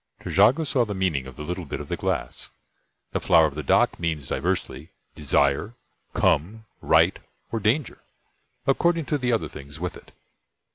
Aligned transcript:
Trejago 0.19 0.63
saw 0.63 0.83
the 0.83 0.95
meaning 0.95 1.27
of 1.27 1.35
the 1.35 1.43
little 1.43 1.65
bit 1.67 1.79
of 1.79 1.87
the 1.87 1.95
glass. 1.95 2.49
The 3.11 3.19
flower 3.19 3.45
of 3.45 3.53
the 3.53 3.61
dhak 3.61 3.99
means 3.99 4.29
diversely 4.29 4.93
"desire," 5.13 5.75
"come," 6.15 6.65
"write," 6.81 7.19
or 7.51 7.59
"danger," 7.59 7.99
according 8.65 9.05
to 9.05 9.19
the 9.19 9.31
other 9.31 9.47
things 9.47 9.79
with 9.79 9.95
it. 9.95 10.11